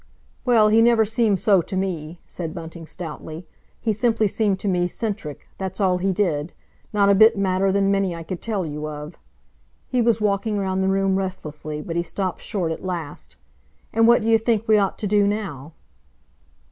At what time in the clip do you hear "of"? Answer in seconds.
8.87-9.19